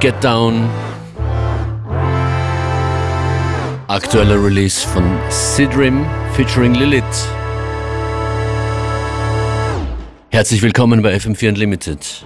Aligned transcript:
Get 0.00 0.24
Down. 0.24 0.66
Aktueller 3.86 4.42
Release 4.42 4.82
von 4.82 5.04
Sidrim 5.28 6.06
featuring 6.32 6.72
Lilith. 6.72 7.04
Herzlich 10.30 10.62
willkommen 10.62 11.02
bei 11.02 11.14
FM4 11.14 11.50
Unlimited. 11.50 12.24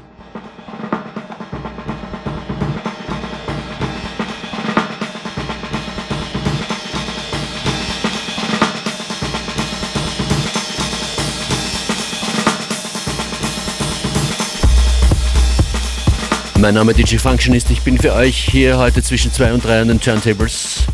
Mein 16.64 16.76
Name 16.76 16.94
DJ 16.94 17.18
Functionist, 17.18 17.68
ich 17.68 17.82
bin 17.82 17.98
für 17.98 18.14
euch 18.14 18.38
hier 18.50 18.78
heute 18.78 19.02
zwischen 19.02 19.30
2 19.30 19.52
und 19.52 19.62
3 19.62 19.82
an 19.82 19.88
den 19.88 20.00
Turntables. 20.00 20.84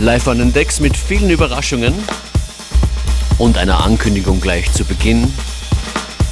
Live 0.00 0.26
an 0.26 0.38
den 0.38 0.52
Decks 0.52 0.80
mit 0.80 0.96
vielen 0.96 1.30
Überraschungen 1.30 1.94
und 3.38 3.56
einer 3.56 3.84
Ankündigung 3.84 4.40
gleich 4.40 4.72
zu 4.72 4.84
Beginn. 4.84 5.32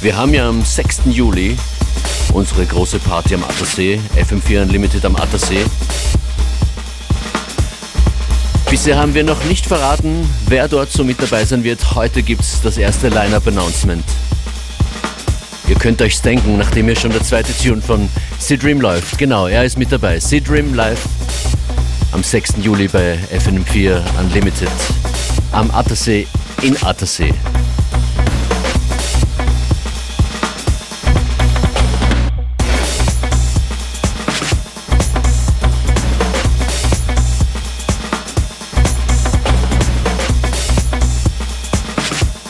Wir 0.01 0.17
haben 0.17 0.33
ja 0.33 0.49
am 0.49 0.61
6. 0.61 1.03
Juli 1.05 1.55
unsere 2.33 2.65
große 2.65 2.99
Party 2.99 3.35
am 3.35 3.45
Attersee, 3.45 3.97
FM4 4.17 4.63
Unlimited 4.63 5.05
am 5.05 5.15
Attersee. 5.15 5.63
Bisher 8.69 8.97
haben 8.97 9.13
wir 9.13 9.23
noch 9.23 9.41
nicht 9.45 9.65
verraten, 9.65 10.29
wer 10.47 10.67
dort 10.67 10.91
so 10.91 11.05
mit 11.05 11.21
dabei 11.21 11.45
sein 11.45 11.63
wird. 11.63 11.95
Heute 11.95 12.21
gibt 12.21 12.41
es 12.41 12.59
das 12.61 12.75
erste 12.75 13.07
Line-Up-Announcement. 13.07 14.03
Ihr 15.73 15.79
könnt 15.79 16.03
euch's 16.03 16.21
denken, 16.21 16.55
nachdem 16.59 16.87
ja 16.87 16.95
schon 16.95 17.09
der 17.09 17.23
zweite 17.23 17.51
Tune 17.57 17.81
von 17.81 18.07
Sidrim 18.37 18.79
läuft. 18.79 19.17
Genau, 19.17 19.47
er 19.47 19.65
ist 19.65 19.75
mit 19.75 19.91
dabei. 19.91 20.19
Sidrim 20.19 20.75
live 20.75 21.03
am 22.11 22.21
6. 22.21 22.57
Juli 22.61 22.87
bei 22.87 23.17
FM4 23.35 23.99
Unlimited 24.19 24.69
am 25.51 25.71
Attersee 25.71 26.27
in 26.61 26.77
Attersee. 26.83 27.33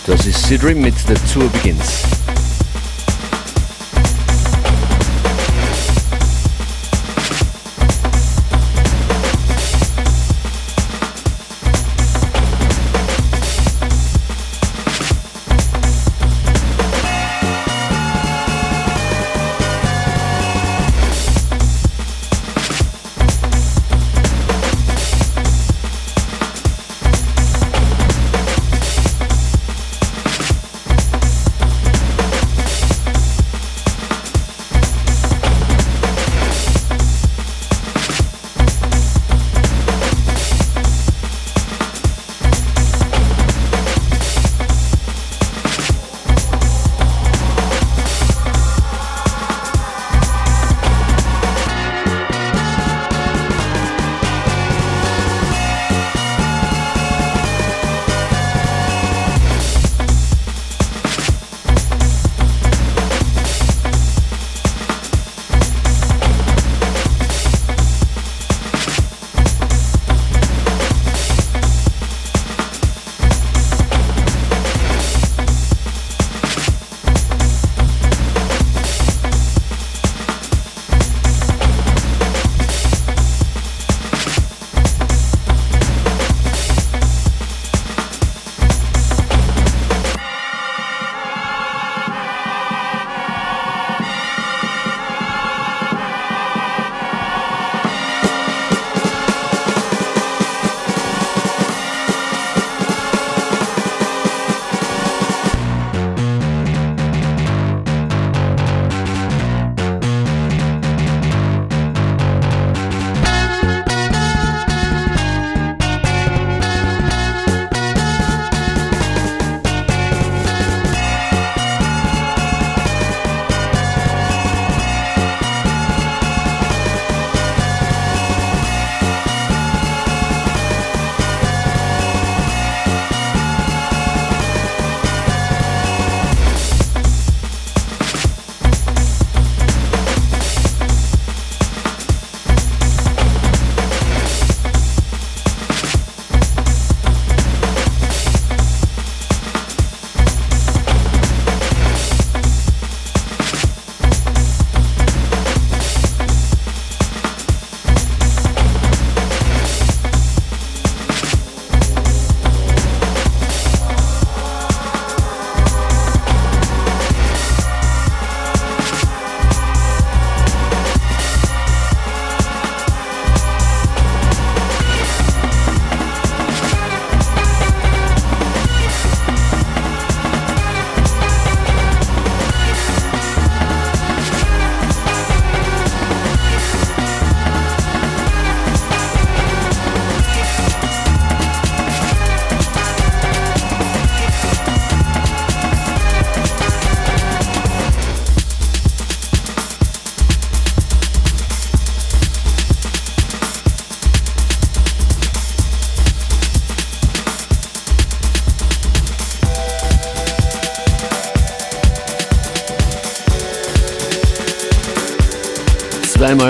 Das 0.06 0.26
ist 0.26 0.46
Sidrim 0.46 0.82
mit 0.82 0.96
The 1.08 1.14
Tour 1.34 1.50
Begins. 1.50 2.04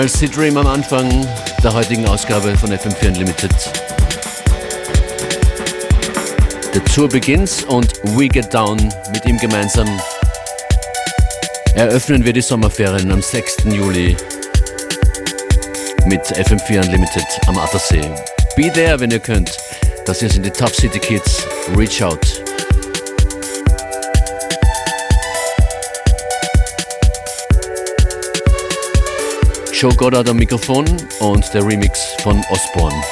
Zweimal 0.04 0.18
Sid 0.18 0.36
Dream 0.36 0.56
am 0.58 0.66
Anfang 0.66 1.26
der 1.62 1.72
heutigen 1.72 2.06
Ausgabe 2.06 2.54
von 2.58 2.70
FM4 2.70 3.08
Unlimited. 3.08 3.50
Der 6.74 6.84
Tour 6.84 7.08
beginnt 7.08 7.64
und 7.68 7.90
We 8.14 8.28
Get 8.28 8.52
Down 8.52 8.76
mit 9.14 9.24
ihm 9.24 9.38
gemeinsam 9.38 9.88
eröffnen 11.74 12.22
wir 12.22 12.34
die 12.34 12.42
Sommerferien 12.42 13.10
am 13.12 13.22
6. 13.22 13.64
Juli 13.64 14.14
mit 16.04 16.20
FM4 16.20 16.84
Unlimited 16.84 17.26
am 17.46 17.56
Attersee. 17.56 18.10
Be 18.56 18.70
there, 18.70 19.00
wenn 19.00 19.10
ihr 19.10 19.20
könnt. 19.20 19.56
Das 20.04 20.20
hier 20.20 20.28
sind 20.28 20.44
die 20.44 20.50
Top 20.50 20.74
City 20.74 20.98
Kids. 20.98 21.46
Reach 21.74 22.02
out. 22.02 22.43
Joe 29.76 29.92
Goddard 29.96 30.28
am 30.28 30.36
Mikrofon 30.36 30.84
und 31.18 31.52
der 31.52 31.66
Remix 31.66 32.14
von 32.20 32.40
Osborne. 32.48 33.02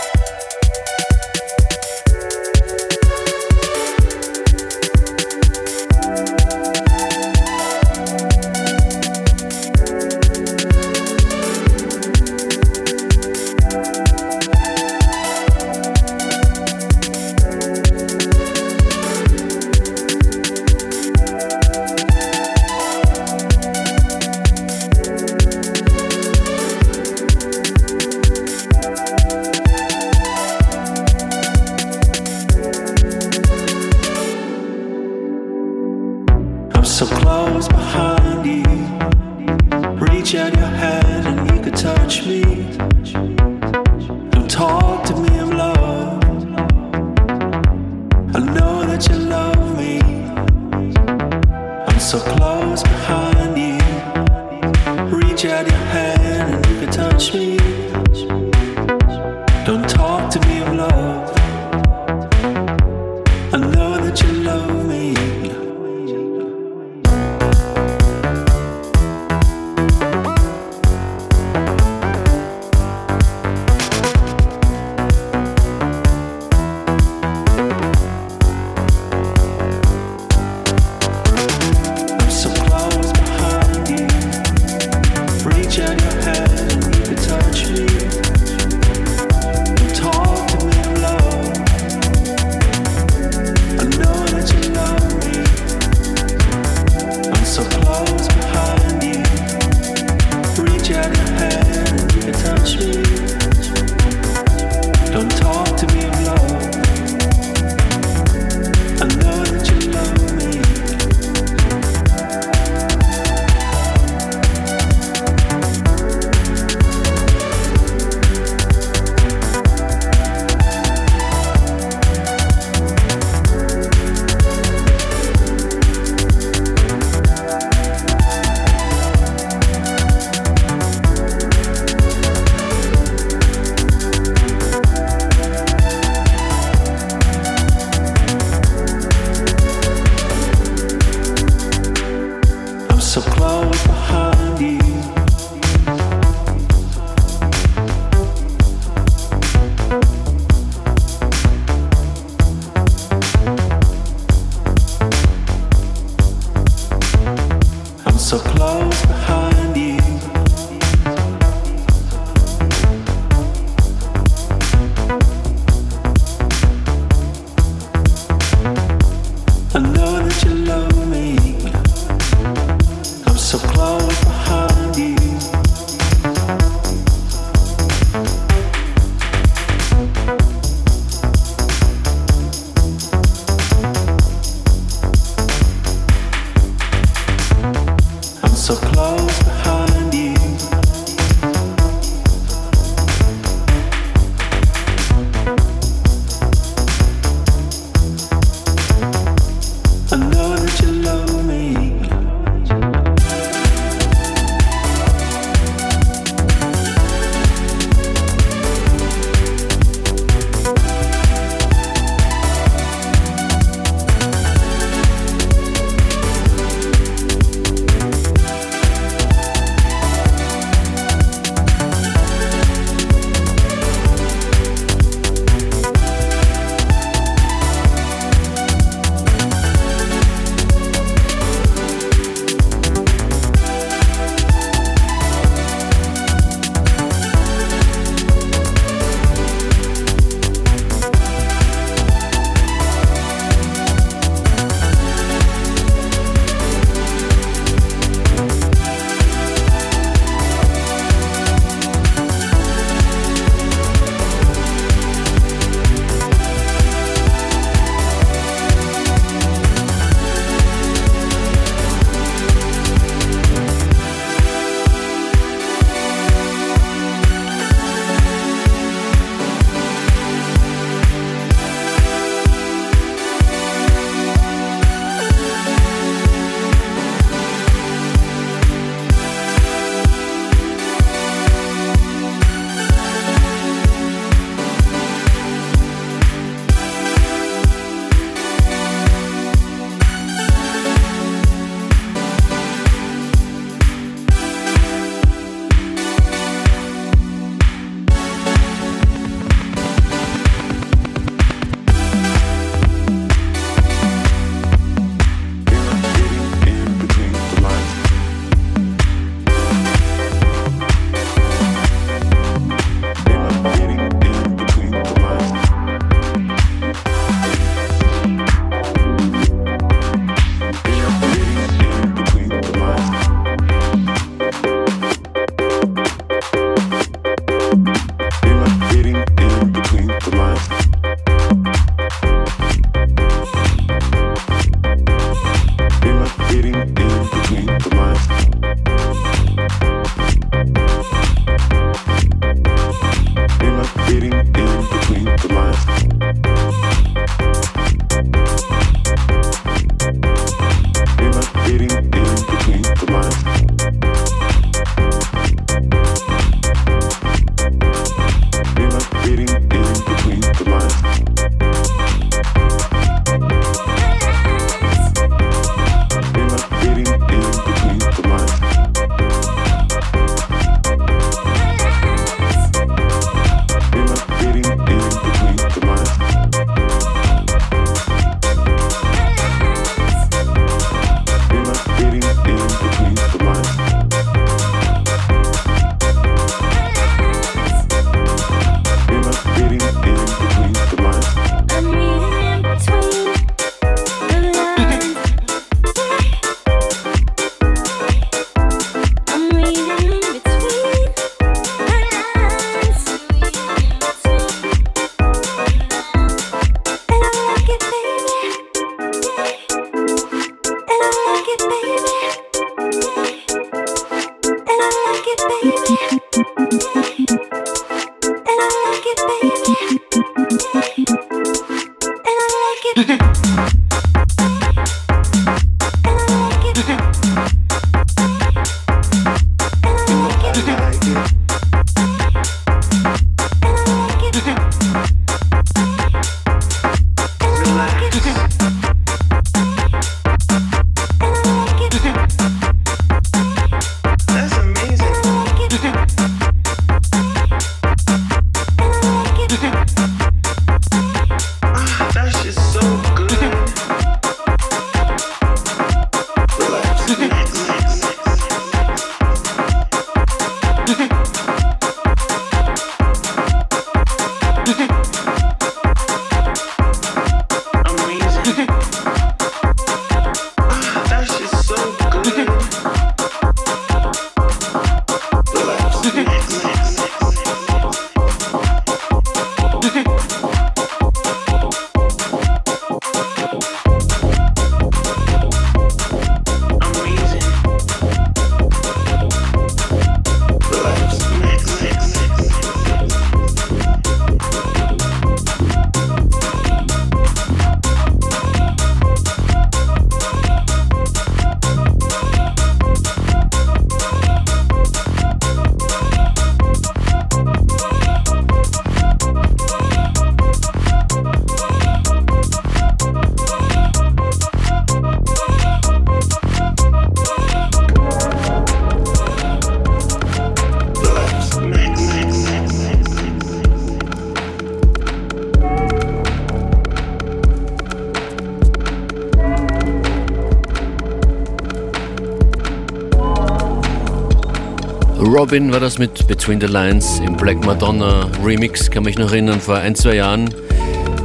Robin 535.43 535.73
war 535.73 535.81
das 535.81 535.99
mit 535.99 536.29
Between 536.29 536.61
the 536.61 536.69
Lines 536.69 537.19
im 537.19 537.37
Black 537.37 537.67
Madonna 537.67 538.31
Remix, 538.45 538.89
kann 538.89 539.03
mich 539.03 539.19
noch 539.19 539.33
erinnern, 539.33 539.61
vor 539.61 539.75
ein, 539.75 539.97
zwei 539.97 540.15
Jahren 540.15 540.55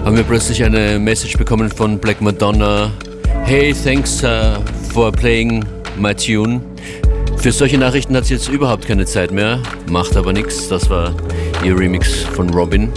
haben 0.05 0.17
wir 0.17 0.23
plötzlich 0.23 0.63
eine 0.63 0.97
Message 0.97 1.37
bekommen 1.37 1.69
von 1.69 1.99
Black 1.99 2.19
Madonna. 2.19 2.91
Hey, 3.43 3.75
thanks 3.75 4.23
uh, 4.23 4.59
for 4.91 5.11
playing 5.11 5.63
my 5.99 6.15
tune. 6.15 6.61
Für 7.37 7.51
solche 7.51 7.77
Nachrichten 7.77 8.15
hat 8.15 8.25
sie 8.25 8.33
jetzt 8.33 8.49
überhaupt 8.49 8.87
keine 8.87 9.05
Zeit 9.05 9.31
mehr, 9.31 9.61
macht 9.87 10.17
aber 10.17 10.33
nichts. 10.33 10.67
Das 10.67 10.89
war 10.89 11.13
ihr 11.63 11.77
Remix 11.77 12.23
von 12.23 12.49
Robin. 12.49 12.91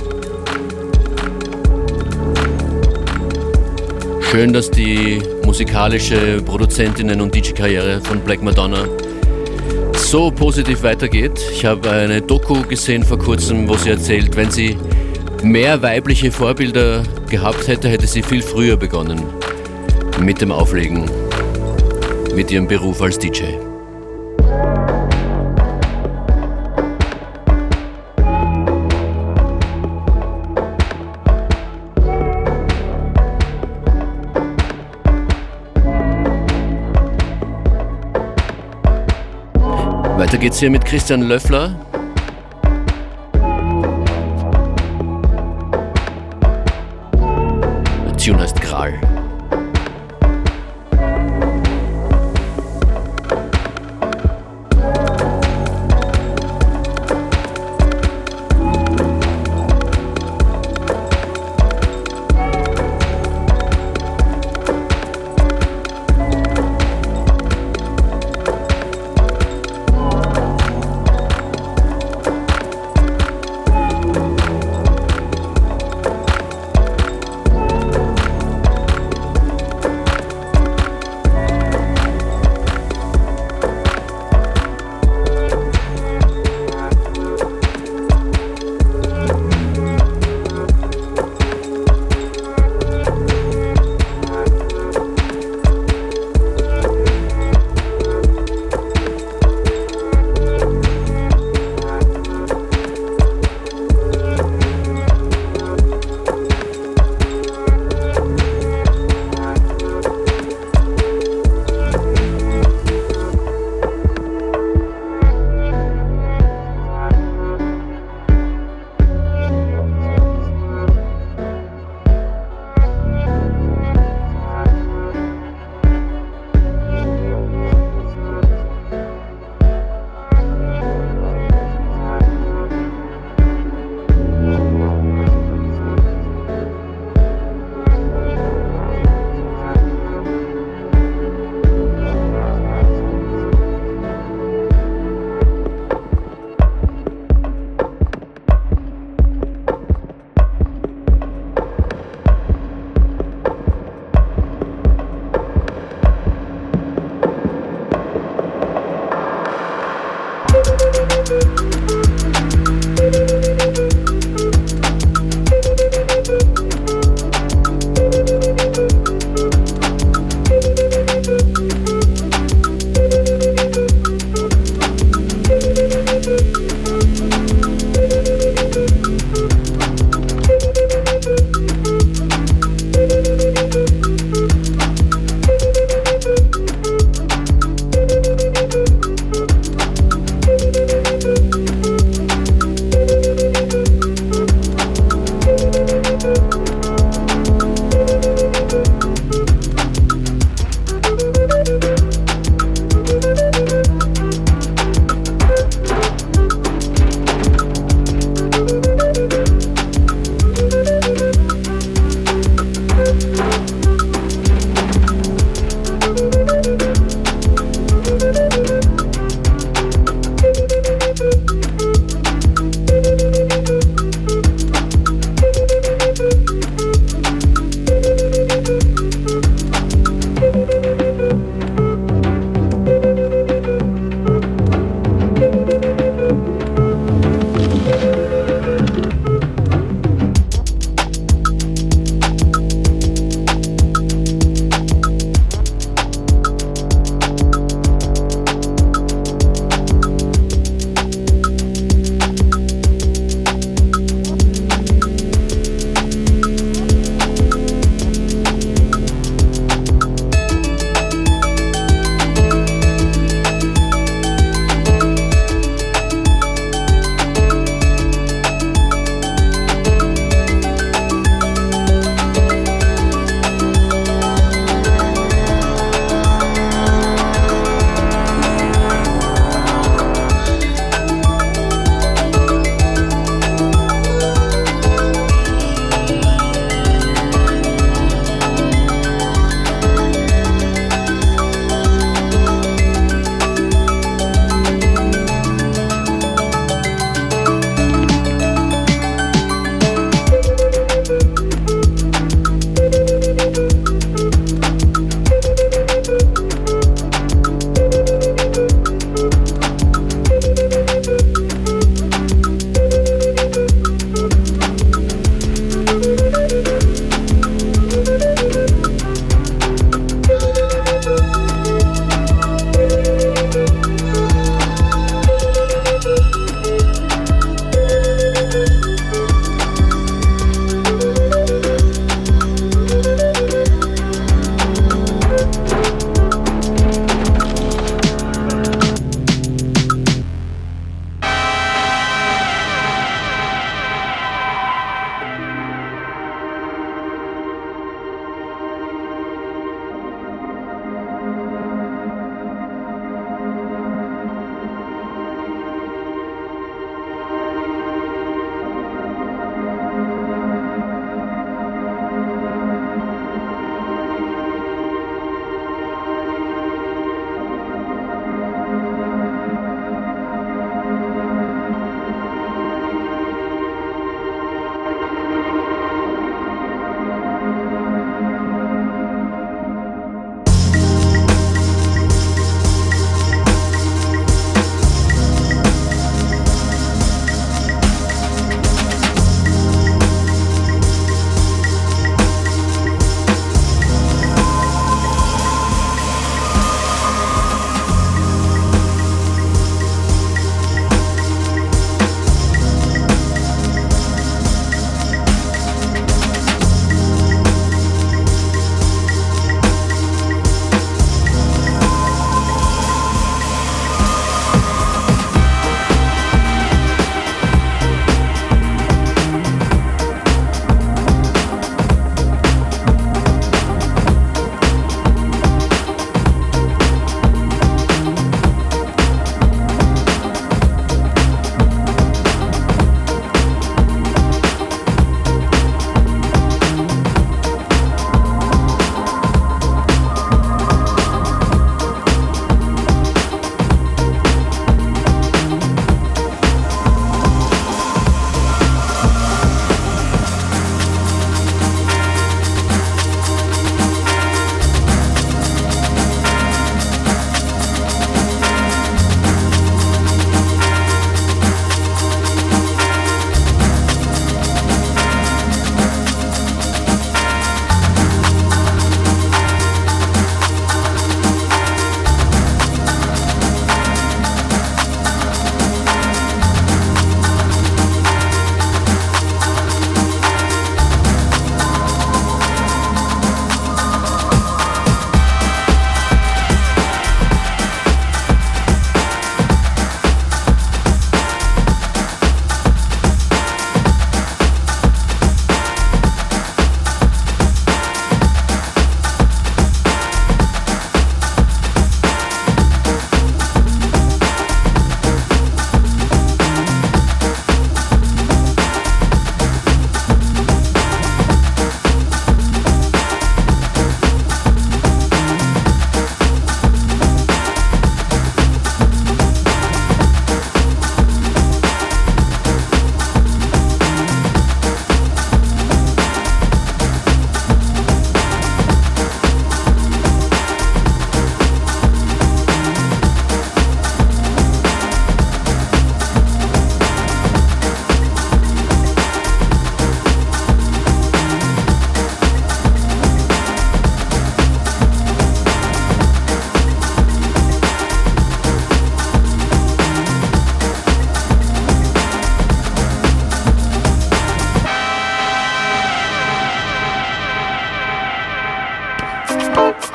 Schön, 4.31 4.55
dass 4.55 4.71
die 4.71 5.21
musikalische 5.45 6.41
Produzentinnen 6.41 7.21
und 7.21 7.35
DJ-Karriere 7.35 8.01
von 8.01 8.21
Black 8.21 8.43
Madonna 8.43 8.89
so 10.11 10.29
positiv 10.29 10.83
weitergeht. 10.83 11.41
Ich 11.53 11.65
habe 11.65 11.89
eine 11.89 12.21
Doku 12.21 12.63
gesehen 12.63 13.05
vor 13.05 13.17
kurzem, 13.17 13.69
wo 13.69 13.77
sie 13.77 13.91
erzählt, 13.91 14.35
wenn 14.35 14.51
sie 14.51 14.77
mehr 15.45 15.81
weibliche 15.83 16.33
Vorbilder 16.33 17.05
gehabt 17.29 17.69
hätte, 17.69 17.89
hätte 17.89 18.09
sie 18.09 18.25
viel 18.25 18.43
früher 18.43 18.77
begonnen 18.77 19.23
mit 20.21 20.41
dem 20.41 20.51
Auflegen, 20.51 21.09
mit 22.35 22.51
ihrem 22.51 22.67
Beruf 22.67 23.01
als 23.01 23.21
DJ. 23.21 23.70
Weiter 40.31 40.43
geht's 40.43 40.61
hier 40.61 40.71
mit 40.71 40.85
Christian 40.85 41.23
Löffler. 41.23 41.75
Tune 48.17 48.39
heißt 48.39 48.60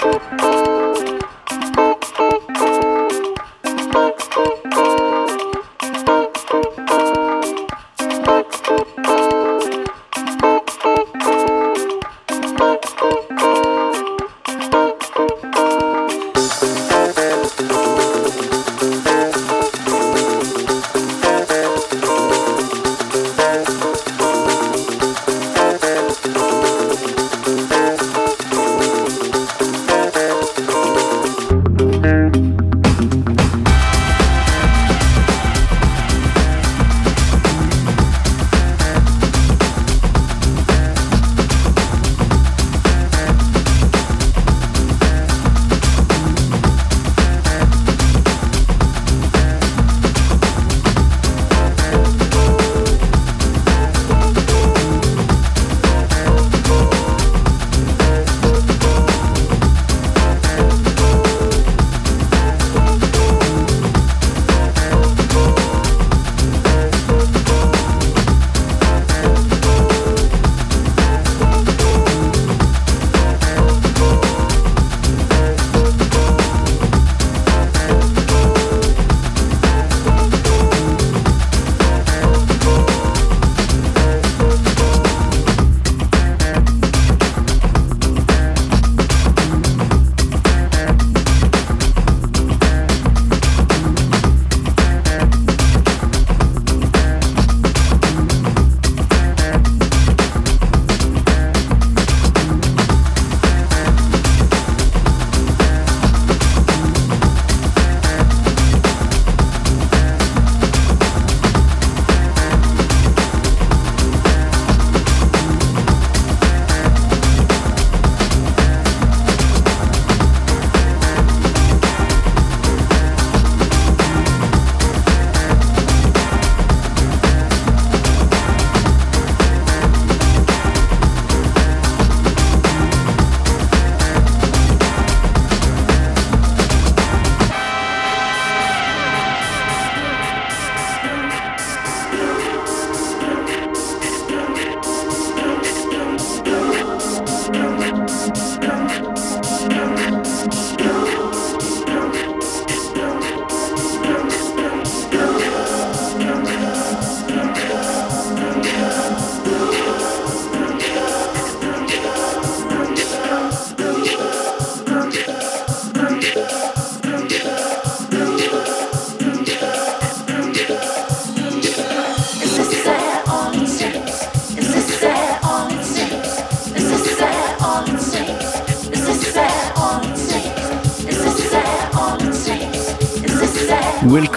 Thank 0.05 0.64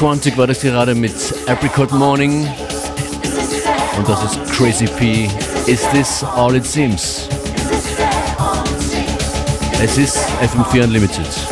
Kral. 0.08 0.14
Will 0.14 0.14
Quantic 0.14 0.38
war 0.38 0.46
das 0.46 0.60
gerade 0.60 0.94
mit 0.94 1.12
Apricot 1.46 1.92
Morning. 1.92 2.48
Und 3.98 4.08
das 4.08 4.24
ist 4.24 4.52
Crazy 4.52 4.86
P. 4.86 5.28
Is 5.66 5.86
this 5.90 6.24
all 6.34 6.54
it 6.56 6.64
seems? 6.64 7.28
Es 9.82 9.98
ist 9.98 10.18
FM4 10.40 10.84
Unlimited. 10.84 11.47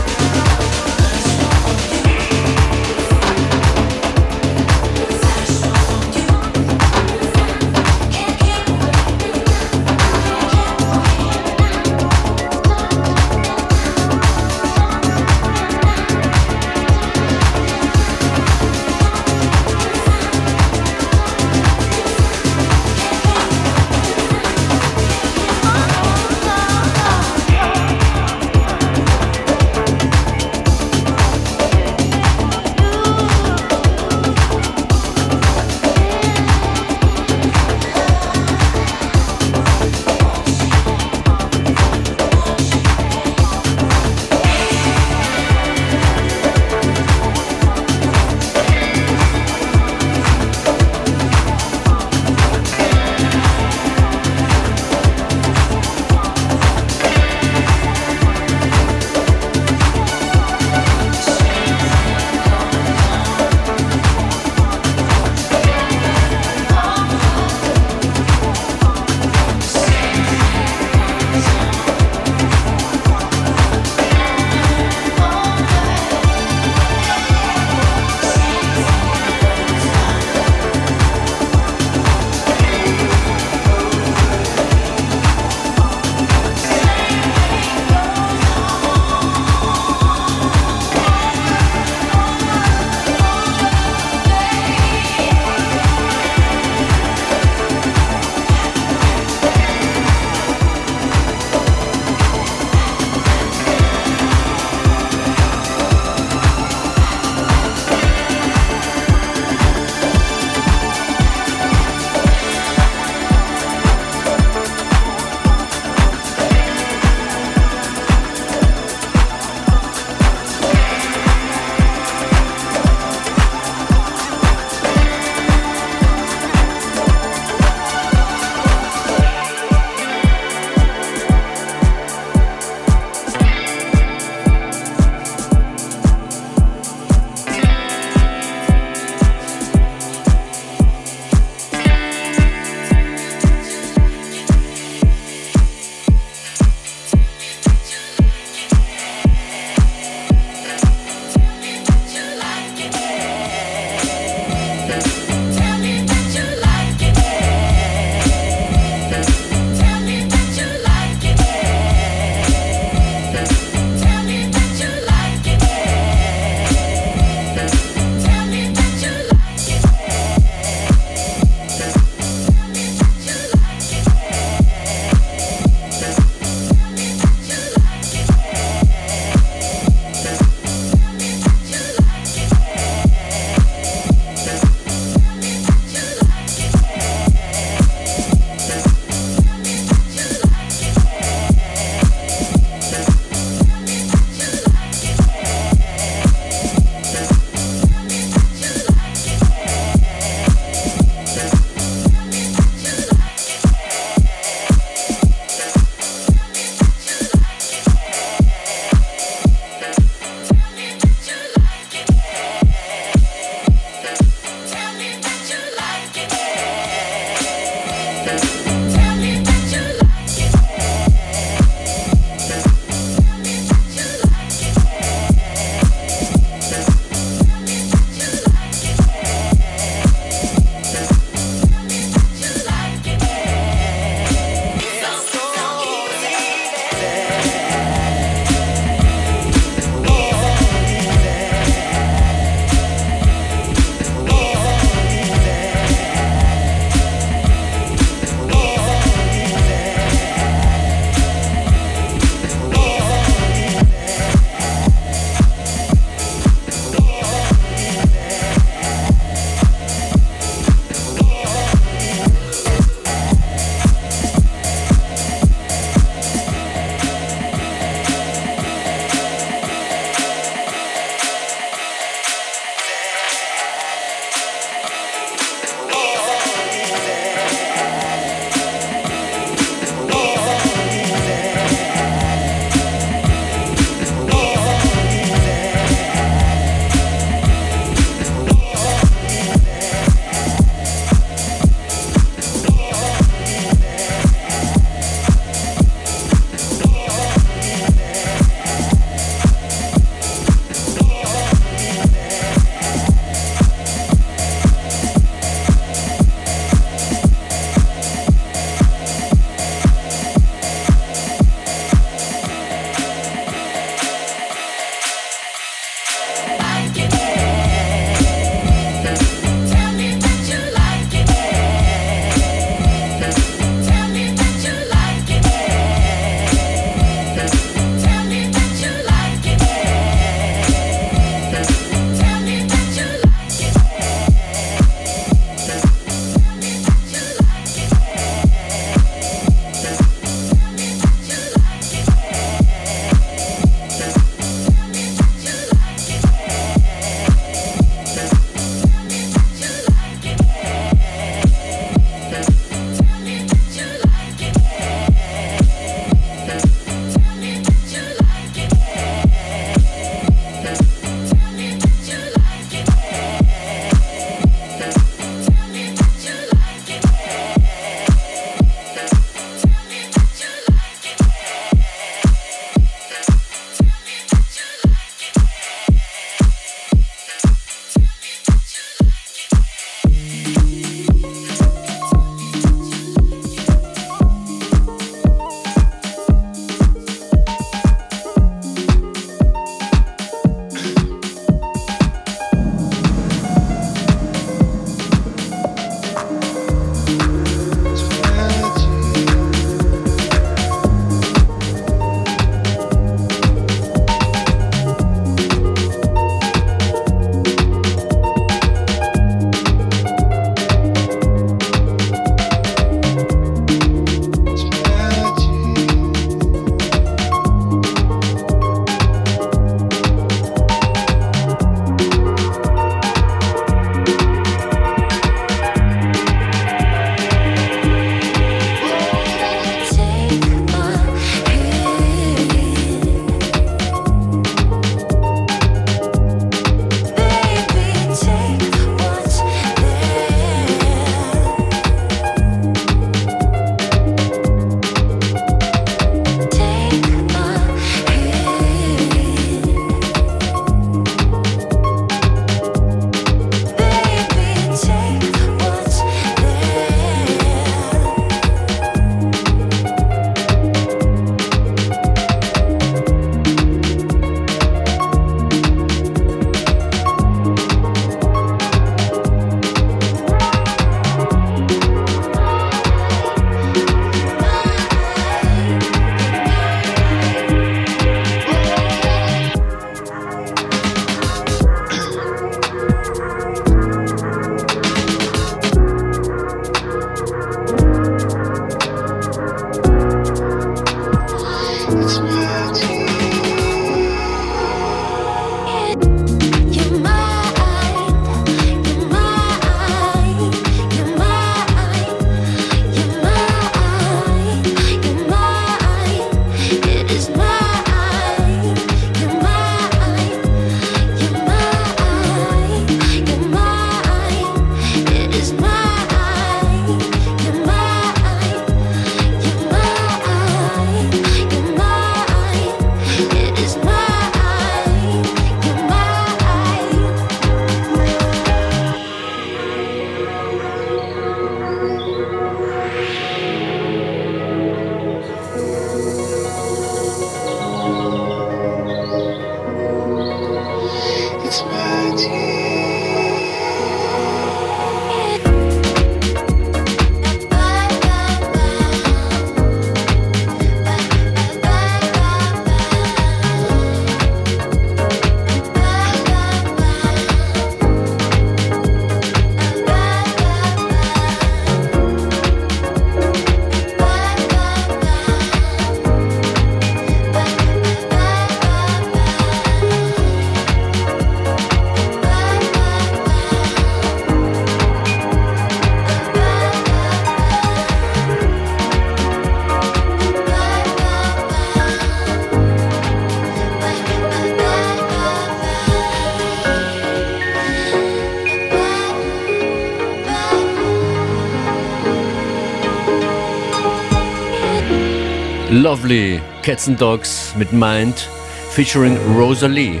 Lovely 595.70 596.40
Cats 596.62 596.88
and 596.88 597.00
Dogs 597.00 597.54
mit 597.56 597.72
Mind 597.72 598.28
featuring 598.70 599.16
Rosalie. 599.36 600.00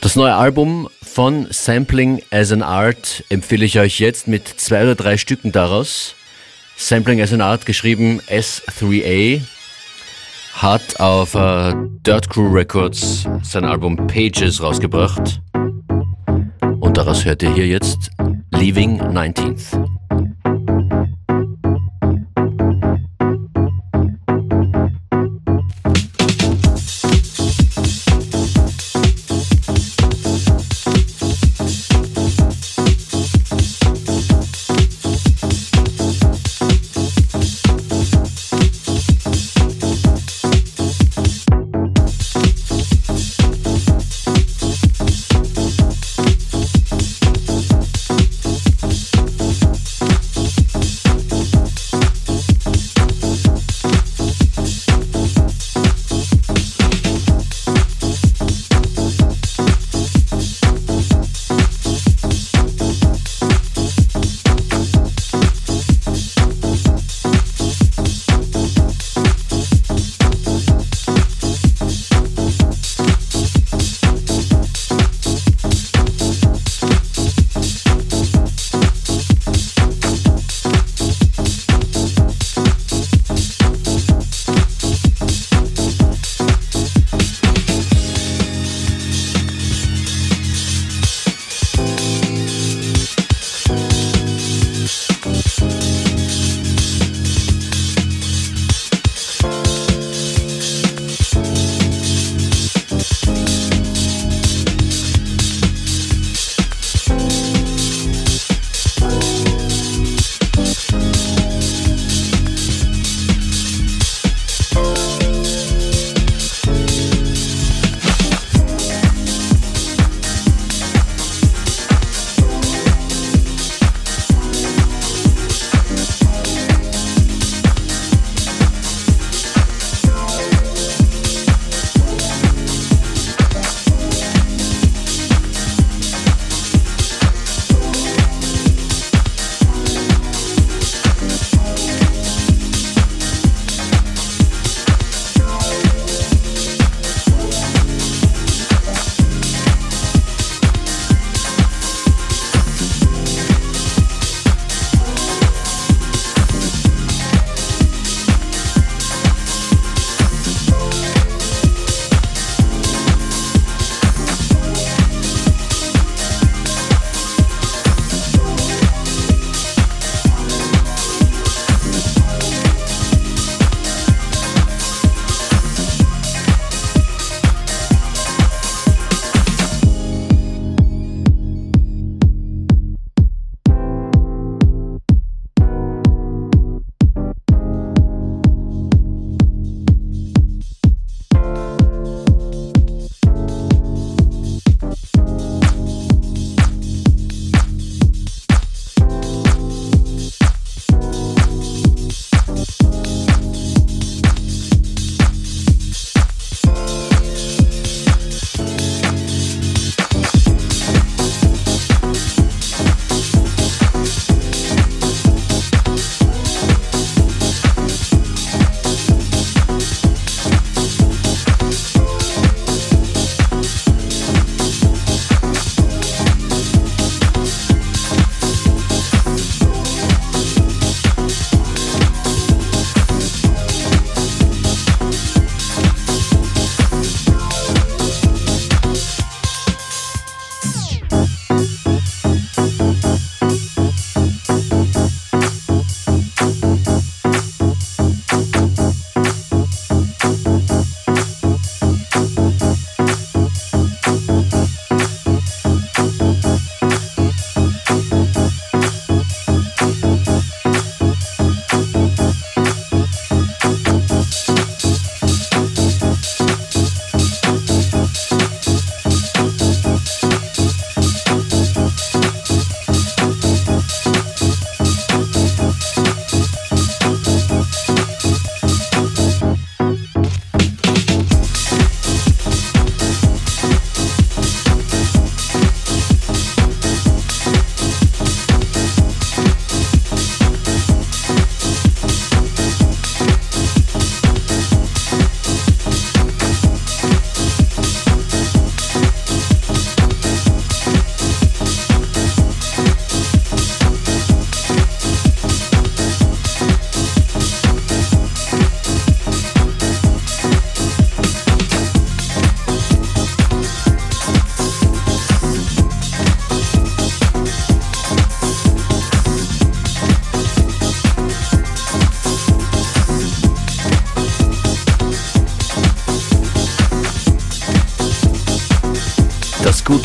Das 0.00 0.16
neue 0.16 0.34
Album 0.34 0.88
von 1.00 1.46
Sampling 1.50 2.22
as 2.32 2.50
an 2.50 2.62
Art 2.62 3.22
empfehle 3.28 3.64
ich 3.64 3.78
euch 3.78 4.00
jetzt 4.00 4.26
mit 4.26 4.48
zwei 4.48 4.82
oder 4.82 4.96
drei 4.96 5.16
Stücken 5.16 5.52
daraus. 5.52 6.16
Sampling 6.76 7.20
as 7.20 7.32
an 7.32 7.40
Art 7.40 7.64
geschrieben 7.64 8.20
S3A 8.28 9.40
hat 10.54 10.98
auf 10.98 11.36
uh, 11.36 11.72
Dirt 12.04 12.28
Crew 12.30 12.52
Records 12.52 13.28
sein 13.44 13.64
Album 13.64 13.96
Pages 14.08 14.60
rausgebracht. 14.60 15.40
Und 16.80 16.96
daraus 16.96 17.24
hört 17.24 17.44
ihr 17.44 17.54
hier 17.54 17.68
jetzt 17.68 18.10
Leaving 18.50 19.00
19th. 19.00 19.97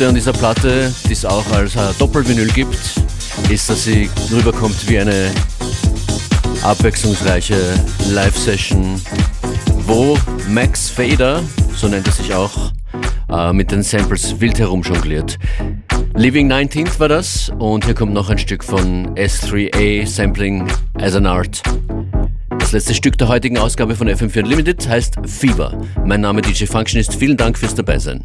Gute 0.04 0.10
an 0.10 0.16
dieser 0.16 0.34
Platte, 0.34 0.94
die 1.08 1.14
es 1.14 1.24
auch 1.24 1.50
als 1.54 1.78
Doppelvinyl 1.98 2.50
gibt, 2.50 2.78
ist, 3.50 3.70
dass 3.70 3.86
sie 3.86 4.10
rüberkommt 4.34 4.90
wie 4.90 5.00
eine 5.00 5.32
abwechslungsreiche 6.62 7.56
Live-Session, 8.10 9.00
wo 9.86 10.18
Max 10.50 10.90
Fader, 10.90 11.42
so 11.78 11.88
nennt 11.88 12.06
er 12.06 12.12
sich 12.12 12.34
auch, 12.34 12.74
äh, 13.30 13.54
mit 13.54 13.72
den 13.72 13.82
Samples 13.82 14.42
wild 14.42 14.60
herumjongliert. 14.60 15.40
Living 16.16 16.52
19th 16.52 17.00
war 17.00 17.08
das 17.08 17.50
und 17.58 17.86
hier 17.86 17.94
kommt 17.94 18.12
noch 18.12 18.30
ein 18.30 18.38
Stück 18.38 18.66
von 18.66 19.16
S3A 19.16 20.06
Sampling 20.06 20.68
as 20.96 21.16
an 21.16 21.28
Art. 21.28 21.64
Das 22.60 22.74
letzte 22.74 22.94
Stück 22.94 23.18
der 23.18 23.30
heutigen 23.30 23.58
Ausgabe 23.58 23.96
von 23.96 24.10
FM4 24.10 24.44
Unlimited 24.44 24.86
heißt 24.86 25.16
Fever. 25.26 25.82
Mein 26.04 26.20
Name 26.20 26.42
DJ 26.42 26.66
Function 26.66 27.00
ist. 27.00 27.16
Vielen 27.16 27.38
Dank 27.38 27.58
fürs 27.58 27.74
Dabeisein. 27.74 28.22